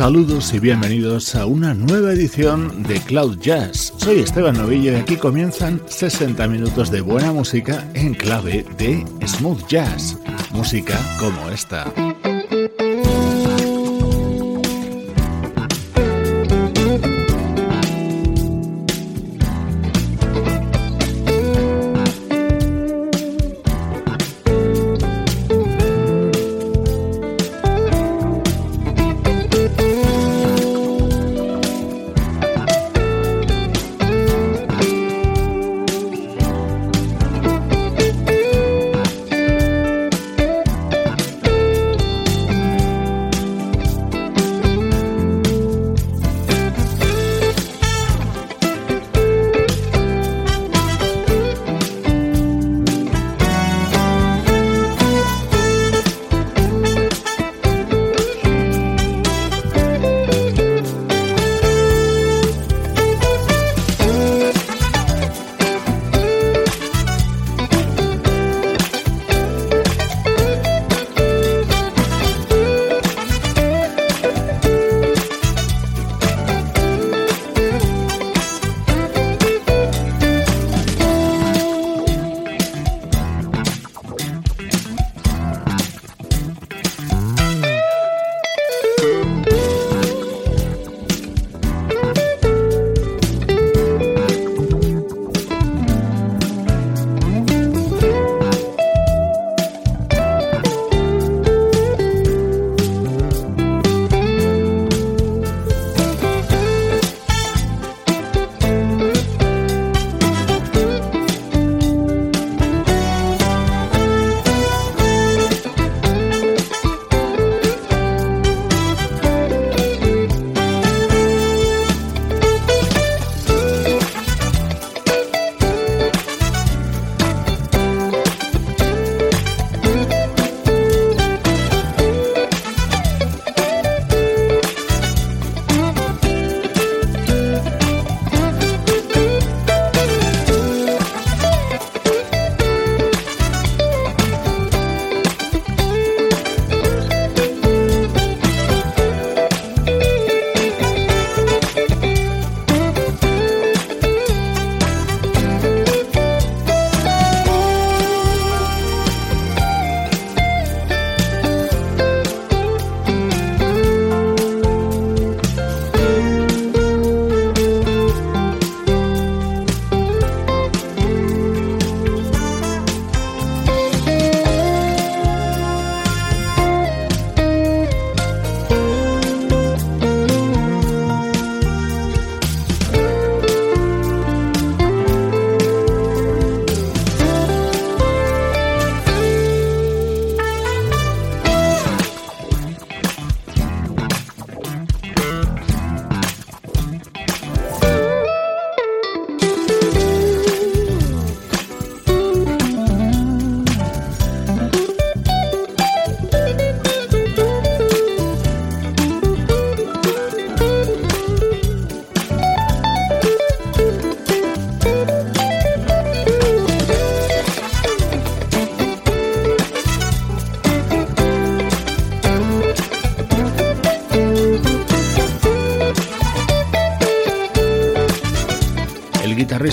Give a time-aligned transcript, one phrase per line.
[0.00, 3.92] Saludos y bienvenidos a una nueva edición de Cloud Jazz.
[3.98, 9.66] Soy Esteban Novillo y aquí comienzan 60 minutos de buena música en clave de smooth
[9.68, 10.16] jazz.
[10.52, 11.92] Música como esta.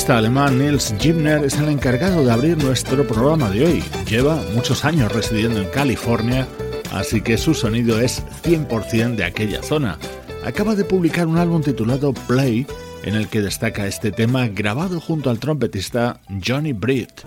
[0.09, 3.83] Alemán Nils Gimner es el encargado de abrir nuestro programa de hoy.
[4.09, 6.47] Lleva muchos años residiendo en California,
[6.93, 9.99] así que su sonido es 100% de aquella zona.
[10.45, 12.65] Acaba de publicar un álbum titulado Play,
[13.03, 17.23] en el que destaca este tema grabado junto al trompetista Johnny Britt.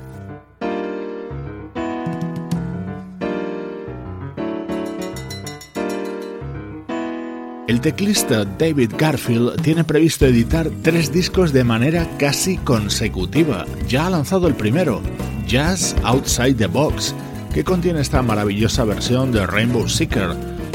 [7.70, 13.64] El teclista David Garfield tiene previsto editar tres discos de manera casi consecutiva.
[13.86, 15.00] Ya ha lanzado el primero,
[15.46, 17.14] Jazz Outside the Box,
[17.54, 20.34] que contiene esta maravillosa versión de Rainbow Seeker,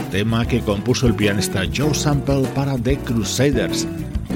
[0.09, 3.85] tema que compuso el pianista Joe Sample para The Crusaders.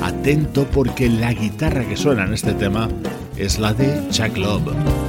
[0.03, 2.89] Atento porque la guitarra que suena en este tema
[3.37, 5.08] es la de Chuck Love.